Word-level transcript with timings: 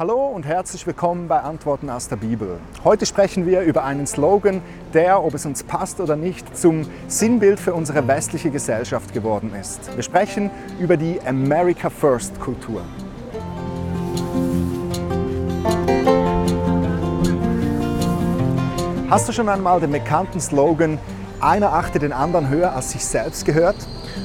Hallo 0.00 0.28
und 0.28 0.46
herzlich 0.46 0.86
willkommen 0.86 1.28
bei 1.28 1.40
Antworten 1.40 1.90
aus 1.90 2.08
der 2.08 2.16
Bibel. 2.16 2.58
Heute 2.84 3.04
sprechen 3.04 3.44
wir 3.44 3.60
über 3.60 3.84
einen 3.84 4.06
Slogan, 4.06 4.62
der, 4.94 5.22
ob 5.22 5.34
es 5.34 5.44
uns 5.44 5.62
passt 5.62 6.00
oder 6.00 6.16
nicht, 6.16 6.56
zum 6.56 6.86
Sinnbild 7.06 7.60
für 7.60 7.74
unsere 7.74 8.08
westliche 8.08 8.50
Gesellschaft 8.50 9.12
geworden 9.12 9.52
ist. 9.60 9.94
Wir 9.94 10.02
sprechen 10.02 10.50
über 10.78 10.96
die 10.96 11.20
America 11.20 11.90
First 11.90 12.40
Kultur. 12.40 12.80
Hast 19.10 19.28
du 19.28 19.32
schon 19.34 19.50
einmal 19.50 19.80
den 19.80 19.92
bekannten 19.92 20.40
Slogan 20.40 20.98
Einer 21.40 21.74
achte 21.74 21.98
den 21.98 22.14
anderen 22.14 22.48
höher 22.48 22.74
als 22.74 22.92
sich 22.92 23.04
selbst 23.04 23.44
gehört? 23.44 23.76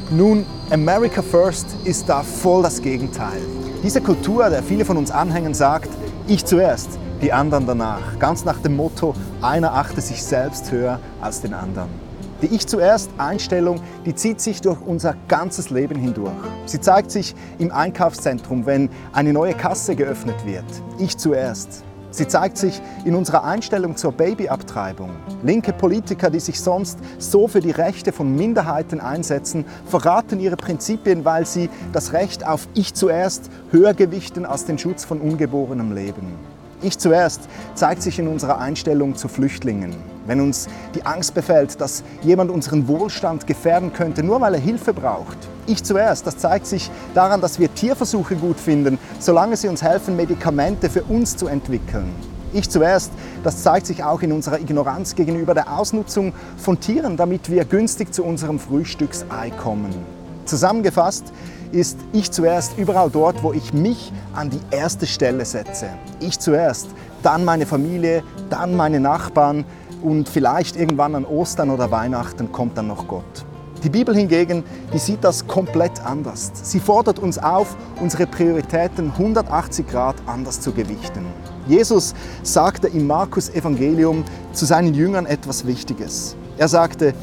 Nun, 0.10 0.46
America 0.72 1.22
First 1.22 1.68
ist 1.84 2.08
da 2.08 2.24
voll 2.24 2.64
das 2.64 2.82
Gegenteil. 2.82 3.42
Diese 3.86 4.02
Kultur, 4.02 4.50
der 4.50 4.64
viele 4.64 4.84
von 4.84 4.98
uns 4.98 5.12
anhängen, 5.12 5.54
sagt, 5.54 5.90
ich 6.26 6.44
zuerst, 6.44 6.98
die 7.22 7.32
anderen 7.32 7.68
danach. 7.68 8.18
Ganz 8.18 8.44
nach 8.44 8.58
dem 8.58 8.76
Motto, 8.76 9.14
einer 9.44 9.76
achte 9.76 10.02
sich 10.02 10.24
selbst 10.24 10.72
höher 10.72 11.00
als 11.22 11.42
den 11.42 11.54
anderen. 11.54 11.90
Die 12.42 12.48
Ich 12.48 12.66
zuerst 12.66 13.12
Einstellung, 13.20 13.80
die 14.04 14.16
zieht 14.16 14.42
sich 14.42 14.60
durch 14.60 14.82
unser 14.82 15.14
ganzes 15.28 15.70
Leben 15.70 16.00
hindurch. 16.00 16.34
Sie 16.66 16.82
zeigt 16.82 17.12
sich 17.12 17.36
im 17.60 17.72
Einkaufszentrum, 17.72 18.66
wenn 18.66 18.90
eine 19.14 19.32
neue 19.32 19.54
Kasse 19.54 19.96
geöffnet 19.96 20.44
wird. 20.48 20.66
Ich 20.98 21.16
zuerst. 21.20 21.84
Sie 22.16 22.30
zeigt 22.30 22.58
sich 22.58 22.82
in 23.04 23.14
unserer 23.14 23.44
Einstellung 23.44 23.98
zur 23.98 24.14
Babyabtreibung. 24.14 25.10
Linke 25.44 25.74
Politiker, 25.74 26.30
die 26.30 26.40
sich 26.40 26.62
sonst 26.62 26.98
so 27.18 27.50
für 27.50 27.60
die 27.60 27.72
Rechte 27.72 28.14
von 28.14 28.34
Minderheiten 28.34 29.02
einsetzen, 29.02 29.66
verraten 29.86 30.40
ihre 30.40 30.56
Prinzipien, 30.56 31.26
weil 31.26 31.46
sie 31.46 31.70
das 31.92 32.14
Recht 32.14 32.48
auf 32.48 32.70
Ich 32.74 32.94
zuerst 32.94 33.52
höher 33.72 33.94
gewichten 33.94 34.46
als 34.46 34.64
den 34.64 34.78
Schutz 34.78 35.04
von 35.04 35.20
ungeborenem 35.20 35.92
Leben. 35.94 36.36
Ich 36.82 36.98
zuerst 36.98 37.50
zeigt 37.74 38.02
sich 38.02 38.18
in 38.18 38.30
unserer 38.30 38.60
Einstellung 38.60 39.18
zu 39.18 39.28
Flüchtlingen. 39.28 40.15
Wenn 40.26 40.42
uns 40.42 40.68
die 40.96 41.06
Angst 41.06 41.34
befällt, 41.34 41.80
dass 41.80 42.04
jemand 42.24 42.52
unseren 42.52 42.88
Wohlstand 42.88 43.46
gefährden 43.46 43.94
könnte, 43.94 44.24
nur 44.24 44.42
weil 44.42 44.56
er 44.56 44.60
Hilfe 44.60 44.94
braucht. 44.94 45.38
Ich 45.68 45.84
zuerst, 45.84 46.26
das 46.26 46.38
zeigt 46.38 46.68
sich 46.68 46.90
daran, 47.14 47.42
dass 47.42 47.60
wir 47.60 47.74
Tierversuche 47.74 48.36
gut 48.36 48.60
finden, 48.60 48.98
solange 49.20 49.56
sie 49.56 49.68
uns 49.68 49.82
helfen, 49.82 50.16
Medikamente 50.16 50.90
für 50.90 51.04
uns 51.04 51.38
zu 51.38 51.48
entwickeln. 51.48 52.14
Ich 52.54 52.70
zuerst, 52.70 53.12
das 53.44 53.64
zeigt 53.64 53.86
sich 53.86 54.04
auch 54.04 54.22
in 54.22 54.32
unserer 54.32 54.60
Ignoranz 54.60 55.16
gegenüber 55.16 55.54
der 55.54 55.78
Ausnutzung 55.78 56.34
von 56.58 56.80
Tieren, 56.80 57.18
damit 57.18 57.52
wir 57.52 57.66
günstig 57.66 58.14
zu 58.14 58.24
unserem 58.24 58.60
Frühstücksei 58.60 59.52
kommen. 59.62 59.94
Zusammengefasst 60.46 61.34
ist 61.72 62.00
ich 62.14 62.32
zuerst 62.32 62.78
überall 62.78 63.10
dort, 63.10 63.44
wo 63.44 63.52
ich 63.52 63.74
mich 63.74 64.14
an 64.34 64.50
die 64.50 64.62
erste 64.72 65.06
Stelle 65.06 65.44
setze. 65.44 65.90
Ich 66.22 66.40
zuerst, 66.40 66.88
dann 67.26 67.44
meine 67.44 67.66
Familie, 67.66 68.24
dann 68.50 68.76
meine 68.76 69.00
Nachbarn 69.00 69.66
und 70.02 70.30
vielleicht 70.30 70.76
irgendwann 70.76 71.16
an 71.16 71.26
Ostern 71.26 71.72
oder 71.72 71.90
Weihnachten 71.90 72.52
kommt 72.52 72.78
dann 72.78 72.88
noch 72.88 73.08
Gott. 73.08 73.46
Die 73.84 73.90
Bibel 73.90 74.16
hingegen, 74.16 74.64
die 74.94 74.98
sieht 74.98 75.24
das 75.24 75.46
komplett 75.46 76.04
anders. 76.04 76.52
Sie 76.54 76.80
fordert 76.80 77.20
uns 77.20 77.38
auf, 77.38 77.76
unsere 78.02 78.26
Prioritäten 78.26 79.12
180 79.12 79.88
Grad 79.88 80.16
anders 80.26 80.60
zu 80.60 80.72
gewichten. 80.72 81.26
Jesus 81.68 82.14
sagte 82.44 82.88
im 82.88 83.06
Markus 83.08 83.50
Evangelium 83.50 84.24
zu 84.54 84.66
seinen 84.66 84.94
Jüngern 84.94 85.26
etwas 85.26 85.68
Wichtiges. 85.68 86.36
Er 86.58 86.68
sagte, 86.68 87.14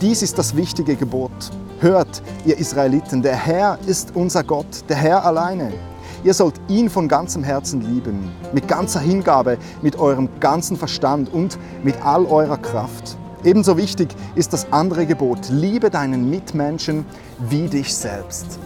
dies 0.00 0.22
ist 0.22 0.38
das 0.38 0.56
wichtige 0.56 0.96
Gebot. 0.96 1.32
Hört, 1.80 2.22
ihr 2.44 2.58
Israeliten, 2.58 3.22
der 3.22 3.36
Herr 3.36 3.78
ist 3.86 4.14
unser 4.14 4.44
Gott, 4.44 4.84
der 4.88 4.96
Herr 4.96 5.24
alleine. 5.24 5.72
Ihr 6.24 6.34
sollt 6.34 6.54
ihn 6.68 6.88
von 6.88 7.08
ganzem 7.08 7.42
Herzen 7.42 7.80
lieben, 7.80 8.30
mit 8.52 8.68
ganzer 8.68 9.00
Hingabe, 9.00 9.58
mit 9.82 9.98
eurem 9.98 10.28
ganzen 10.38 10.76
Verstand 10.76 11.32
und 11.32 11.58
mit 11.82 11.96
all 12.04 12.26
eurer 12.26 12.58
Kraft. 12.58 13.16
Ebenso 13.42 13.76
wichtig 13.76 14.14
ist 14.36 14.52
das 14.52 14.70
andere 14.70 15.04
Gebot, 15.04 15.48
liebe 15.50 15.90
deinen 15.90 16.30
Mitmenschen 16.30 17.04
wie 17.40 17.66
dich 17.66 17.92
selbst. 17.92 18.60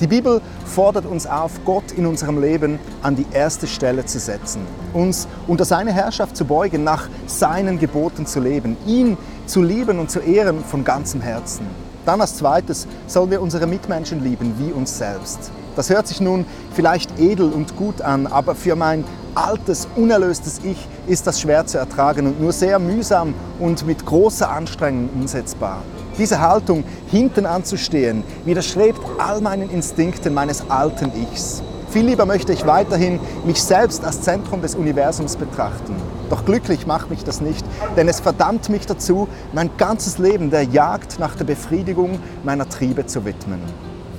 Die 0.00 0.06
Bibel 0.06 0.42
fordert 0.66 1.06
uns 1.06 1.26
auf, 1.26 1.52
Gott 1.64 1.92
in 1.92 2.04
unserem 2.04 2.38
Leben 2.38 2.78
an 3.00 3.16
die 3.16 3.26
erste 3.32 3.66
Stelle 3.66 4.04
zu 4.04 4.18
setzen, 4.18 4.60
uns 4.92 5.26
unter 5.46 5.64
seine 5.64 5.92
Herrschaft 5.92 6.36
zu 6.36 6.44
beugen, 6.44 6.84
nach 6.84 7.08
seinen 7.26 7.78
Geboten 7.78 8.26
zu 8.26 8.40
leben, 8.40 8.76
ihn 8.86 9.16
zu 9.46 9.62
lieben 9.62 9.98
und 9.98 10.10
zu 10.10 10.18
ehren 10.18 10.62
von 10.62 10.84
ganzem 10.84 11.22
Herzen. 11.22 11.66
Dann 12.04 12.20
als 12.20 12.36
zweites 12.36 12.86
sollen 13.06 13.30
wir 13.30 13.40
unsere 13.40 13.66
Mitmenschen 13.66 14.22
lieben 14.22 14.52
wie 14.58 14.72
uns 14.72 14.98
selbst. 14.98 15.50
Das 15.76 15.90
hört 15.90 16.06
sich 16.06 16.20
nun 16.20 16.44
vielleicht 16.72 17.18
edel 17.18 17.52
und 17.52 17.76
gut 17.76 18.00
an, 18.00 18.26
aber 18.26 18.54
für 18.54 18.76
mein 18.76 19.04
altes, 19.34 19.88
unerlöstes 19.96 20.60
Ich 20.62 20.88
ist 21.06 21.26
das 21.26 21.40
schwer 21.40 21.66
zu 21.66 21.78
ertragen 21.78 22.26
und 22.26 22.40
nur 22.40 22.52
sehr 22.52 22.78
mühsam 22.78 23.34
und 23.58 23.86
mit 23.86 24.06
großer 24.06 24.50
Anstrengung 24.50 25.08
umsetzbar. 25.14 25.82
Diese 26.16 26.40
Haltung, 26.40 26.84
hinten 27.10 27.44
anzustehen, 27.44 28.22
widerstrebt 28.44 29.00
all 29.18 29.40
meinen 29.40 29.68
Instinkten 29.70 30.32
meines 30.32 30.70
alten 30.70 31.10
Ichs. 31.32 31.62
Viel 31.90 32.06
lieber 32.06 32.26
möchte 32.26 32.52
ich 32.52 32.66
weiterhin 32.66 33.20
mich 33.44 33.62
selbst 33.62 34.04
als 34.04 34.22
Zentrum 34.22 34.62
des 34.62 34.74
Universums 34.74 35.36
betrachten. 35.36 35.94
Doch 36.30 36.44
glücklich 36.44 36.86
macht 36.86 37.10
mich 37.10 37.22
das 37.22 37.40
nicht, 37.40 37.64
denn 37.96 38.08
es 38.08 38.20
verdammt 38.20 38.68
mich 38.68 38.86
dazu, 38.86 39.28
mein 39.52 39.70
ganzes 39.76 40.18
Leben 40.18 40.50
der 40.50 40.64
Jagd 40.64 41.18
nach 41.18 41.36
der 41.36 41.44
Befriedigung 41.44 42.18
meiner 42.42 42.68
Triebe 42.68 43.06
zu 43.06 43.24
widmen. 43.24 43.60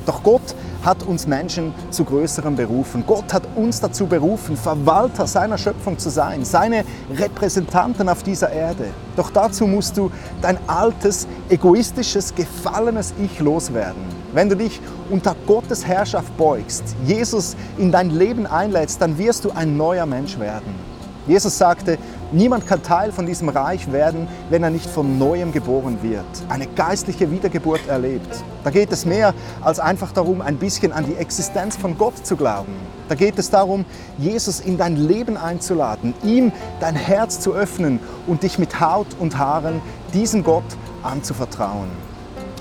Doch 0.05 0.21
Gott 0.23 0.55
hat 0.83 1.03
uns 1.03 1.25
Menschen 1.25 1.73
zu 1.89 2.03
größeren 2.05 2.55
berufen. 2.55 3.03
Gott 3.07 3.33
hat 3.33 3.43
uns 3.55 3.81
dazu 3.81 4.05
berufen, 4.05 4.55
Verwalter 4.55 5.25
seiner 5.25 5.57
Schöpfung 5.57 5.97
zu 5.97 6.09
sein, 6.09 6.45
seine 6.45 6.83
Repräsentanten 7.11 8.07
auf 8.07 8.21
dieser 8.21 8.51
Erde. 8.51 8.85
Doch 9.15 9.31
dazu 9.31 9.65
musst 9.65 9.97
du 9.97 10.11
dein 10.41 10.57
altes, 10.67 11.27
egoistisches, 11.49 12.35
gefallenes 12.35 13.13
Ich 13.23 13.39
loswerden. 13.39 14.03
Wenn 14.33 14.49
du 14.49 14.55
dich 14.55 14.79
unter 15.09 15.35
Gottes 15.47 15.85
Herrschaft 15.85 16.35
beugst, 16.37 16.83
Jesus 17.05 17.55
in 17.77 17.91
dein 17.91 18.09
Leben 18.11 18.45
einlädst, 18.45 19.01
dann 19.01 19.17
wirst 19.17 19.45
du 19.45 19.51
ein 19.51 19.77
neuer 19.77 20.05
Mensch 20.05 20.37
werden. 20.37 20.94
Jesus 21.27 21.57
sagte, 21.57 21.97
niemand 22.31 22.67
kann 22.67 22.83
Teil 22.83 23.11
von 23.11 23.25
diesem 23.25 23.49
Reich 23.49 23.91
werden, 23.91 24.27
wenn 24.49 24.61
er 24.61 24.69
nicht 24.69 24.87
von 24.87 25.17
neuem 25.17 25.51
geboren 25.51 25.97
wird, 26.03 26.25
eine 26.49 26.67
geistliche 26.67 27.31
Wiedergeburt 27.31 27.87
erlebt. 27.87 28.43
Da 28.63 28.69
geht 28.69 28.91
es 28.91 29.05
mehr 29.05 29.33
als 29.61 29.79
einfach 29.79 30.11
darum, 30.11 30.41
ein 30.41 30.57
bisschen 30.57 30.91
an 30.91 31.05
die 31.05 31.15
Existenz 31.15 31.77
von 31.77 31.97
Gott 31.97 32.25
zu 32.25 32.35
glauben. 32.35 32.73
Da 33.09 33.15
geht 33.15 33.39
es 33.39 33.49
darum, 33.49 33.85
Jesus 34.19 34.59
in 34.59 34.77
dein 34.77 34.97
Leben 34.97 35.35
einzuladen, 35.35 36.13
ihm 36.23 36.51
dein 36.79 36.95
Herz 36.95 37.39
zu 37.39 37.53
öffnen 37.53 37.99
und 38.27 38.43
dich 38.43 38.59
mit 38.59 38.79
Haut 38.79 39.07
und 39.19 39.37
Haaren 39.37 39.81
diesem 40.13 40.43
Gott 40.43 40.63
anzuvertrauen. 41.01 41.89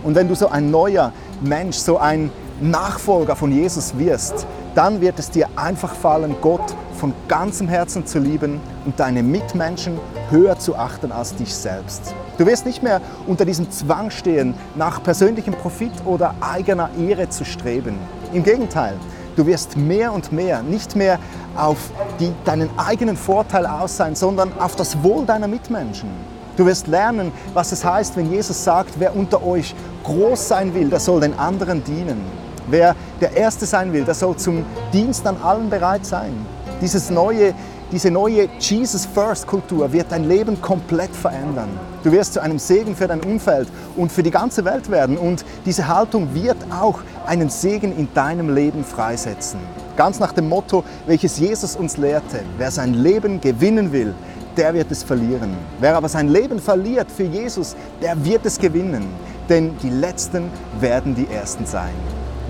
Und 0.05 0.15
wenn 0.15 0.29
du 0.29 0.35
so 0.35 0.49
ein 0.49 0.71
neuer 0.71 1.13
Mensch, 1.43 1.77
so 1.77 1.99
ein 1.99 2.31
Nachfolger 2.61 3.37
von 3.37 3.53
Jesus 3.53 3.99
wirst, 3.99 4.47
dann 4.75 5.01
wird 5.01 5.19
es 5.19 5.31
dir 5.31 5.49
einfach 5.57 5.95
fallen, 5.95 6.37
Gott 6.41 6.75
von 6.95 7.13
ganzem 7.29 7.69
Herzen 7.69 8.07
zu 8.07 8.19
lieben 8.19 8.61
und 8.85 8.99
deine 8.99 9.23
Mitmenschen 9.23 9.99
höher 10.31 10.59
zu 10.59 10.77
achten 10.77 11.13
als 11.13 11.35
dich 11.35 11.55
selbst. 11.55 12.15
Du 12.39 12.47
wirst 12.47 12.67
nicht 12.67 12.83
mehr 12.83 13.01
unter 13.27 13.45
diesem 13.45 13.71
Zwang 13.71 14.11
stehen, 14.11 14.55
nach 14.75 15.03
persönlichem 15.03 15.55
Profit 15.55 15.93
oder 16.05 16.35
eigener 16.41 16.91
Ehre 16.99 17.29
zu 17.29 17.45
streben. 17.45 17.97
Im 18.33 18.43
Gegenteil, 18.43 18.95
du 19.37 19.47
wirst 19.47 19.77
mehr 19.77 20.13
und 20.13 20.33
mehr 20.33 20.63
nicht 20.63 20.97
mehr 20.97 21.19
auf 21.57 21.79
die, 22.19 22.33
deinen 22.45 22.71
eigenen 22.77 23.17
Vorteil 23.17 23.67
aus 23.67 23.97
sein, 23.97 24.15
sondern 24.17 24.51
auf 24.59 24.77
das 24.77 25.03
Wohl 25.03 25.25
deiner 25.25 25.49
Mitmenschen. 25.49 26.09
Du 26.57 26.67
wirst 26.67 26.87
lernen, 26.87 27.33
was 27.53 27.73
es 27.73 27.85
heißt, 27.85 28.17
wenn 28.17 28.31
Jesus 28.31 28.63
sagt, 28.63 28.95
wer 28.99 29.15
unter 29.15 29.45
euch 29.45 29.75
groß 30.05 30.49
sein 30.49 30.73
will, 30.75 30.89
der 30.89 31.01
soll 31.01 31.21
den 31.21 31.37
anderen 31.39 31.83
dienen. 31.83 32.44
Wer 32.69 32.95
der 33.21 33.37
Erste 33.37 33.67
sein 33.67 33.93
will, 33.93 34.05
der 34.05 34.15
soll 34.15 34.37
zum 34.37 34.65
Dienst 34.93 35.27
an 35.27 35.37
allen 35.43 35.71
bereit 35.71 36.07
sein. 36.07 36.33
Dieses 36.81 37.11
neue, 37.11 37.55
diese 37.93 38.11
neue 38.11 38.49
Jesus 38.59 39.07
First 39.07 39.47
Kultur 39.47 39.93
wird 39.93 40.11
dein 40.11 40.25
Leben 40.25 40.61
komplett 40.61 41.15
verändern. 41.15 41.69
Du 42.03 42.13
wirst 42.13 42.35
zu 42.35 42.41
einem 42.43 42.59
Segen 42.59 42.97
für 42.97 43.07
dein 43.07 43.21
Umfeld 43.21 43.69
und 43.97 44.11
für 44.11 44.23
die 44.23 44.31
ganze 44.31 44.65
Welt 44.65 44.91
werden 44.91 45.17
und 45.17 45.45
diese 45.65 45.87
Haltung 45.89 46.35
wird 46.35 46.57
auch 46.71 47.01
einen 47.27 47.51
Segen 47.51 47.97
in 47.97 48.09
deinem 48.15 48.55
Leben 48.55 48.85
freisetzen. 48.85 49.61
Ganz 49.97 50.19
nach 50.19 50.33
dem 50.33 50.49
Motto, 50.49 50.85
welches 51.07 51.39
Jesus 51.39 51.77
uns 51.77 51.97
lehrte, 51.97 52.41
wer 52.59 52.71
sein 52.71 52.95
Leben 52.95 53.41
gewinnen 53.41 53.93
will, 53.93 54.15
der 54.57 54.75
wird 54.75 54.91
es 54.91 55.03
verlieren. 55.03 55.57
Wer 55.81 55.97
aber 55.97 56.09
sein 56.09 56.29
Leben 56.29 56.59
verliert 56.59 57.11
für 57.11 57.25
Jesus, 57.25 57.77
der 58.03 58.23
wird 58.25 58.45
es 58.47 58.59
gewinnen. 58.59 59.05
Denn 59.49 59.77
die 59.83 59.91
Letzten 59.91 60.51
werden 60.81 61.15
die 61.15 61.27
Ersten 61.27 61.67
sein. 61.67 61.95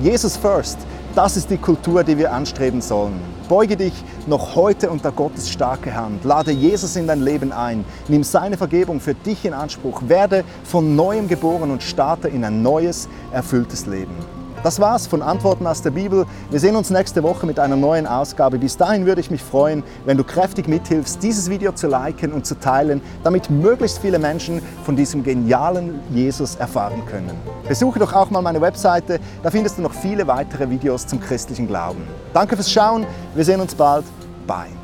Jesus 0.01 0.37
First, 0.37 0.79
das 1.15 1.37
ist 1.37 1.49
die 1.49 1.57
Kultur, 1.57 2.03
die 2.03 2.19
wir 2.19 2.33
anstreben 2.33 2.81
sollen. 2.81 3.21
Beuge 3.49 3.77
dich 3.77 3.93
noch 4.27 4.57
heute 4.57 4.91
unter 4.91 5.13
Gottes 5.13 5.49
starke 5.49 5.95
Hand. 5.95 6.25
Lade 6.25 6.51
Jesus 6.51 6.97
in 6.97 7.07
dein 7.07 7.21
Leben 7.21 7.53
ein. 7.53 7.85
Nimm 8.09 8.25
seine 8.25 8.57
Vergebung 8.57 9.01
für 9.01 9.15
dich 9.15 9.45
in 9.45 9.53
Anspruch. 9.53 10.03
Werde 10.09 10.45
von 10.65 10.97
neuem 10.97 11.29
geboren 11.29 11.71
und 11.71 11.83
starte 11.83 12.27
in 12.27 12.45
ein 12.45 12.63
neues, 12.63 13.09
erfülltes 13.31 13.87
Leben. 13.87 14.17
Das 14.65 14.81
war's 14.81 15.07
von 15.07 15.21
Antworten 15.21 15.67
aus 15.67 15.83
der 15.83 15.91
Bibel. 15.91 16.25
Wir 16.51 16.59
sehen 16.59 16.75
uns 16.75 16.89
nächste 16.89 17.23
Woche 17.23 17.45
mit 17.45 17.61
einer 17.61 17.77
neuen 17.77 18.07
Ausgabe. 18.07 18.57
Bis 18.59 18.79
dahin 18.79 19.05
würde 19.05 19.21
ich 19.21 19.31
mich 19.31 19.43
freuen, 19.43 19.83
wenn 20.07 20.17
du 20.17 20.25
kräftig 20.25 20.69
mithilfst, 20.69 21.23
dieses 21.23 21.51
Video 21.51 21.73
zu 21.73 21.87
liken 21.87 22.33
und 22.33 22.47
zu 22.47 22.59
teilen, 22.59 23.03
damit 23.23 23.51
möglichst 23.51 23.99
viele 23.99 24.19
Menschen 24.19 24.63
von 24.85 24.97
diesem 24.97 25.23
genialen 25.23 26.01
Jesus 26.11 26.55
erfahren 26.55 27.03
können. 27.05 27.37
Besuche 27.69 27.99
doch 27.99 28.15
auch 28.15 28.31
mal 28.31 28.41
meine 28.41 28.63
Webseite, 28.63 29.21
da 29.43 29.51
findest 29.51 29.77
du 29.77 29.83
noch 29.83 29.93
viele 29.93 30.27
weitere 30.27 30.71
Videos 30.71 31.07
zum 31.07 31.21
christlichen 31.21 31.67
Glauben. 31.67 32.03
Danke 32.33 32.57
fürs 32.57 32.73
Schauen, 32.73 33.07
wir 33.35 33.45
sehen 33.45 33.61
uns 33.61 33.75
bald. 33.75 34.07
Bye. 34.47 34.84